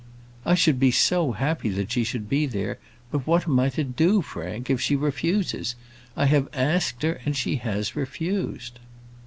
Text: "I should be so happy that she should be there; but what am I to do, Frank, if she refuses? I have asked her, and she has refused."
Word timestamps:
"I 0.47 0.55
should 0.55 0.79
be 0.79 0.89
so 0.89 1.33
happy 1.33 1.69
that 1.69 1.91
she 1.91 2.03
should 2.03 2.27
be 2.27 2.47
there; 2.47 2.79
but 3.11 3.27
what 3.27 3.45
am 3.47 3.59
I 3.59 3.69
to 3.69 3.83
do, 3.83 4.23
Frank, 4.23 4.67
if 4.71 4.81
she 4.81 4.95
refuses? 4.95 5.75
I 6.17 6.25
have 6.25 6.49
asked 6.53 7.03
her, 7.03 7.19
and 7.23 7.37
she 7.37 7.57
has 7.57 7.95
refused." 7.95 8.79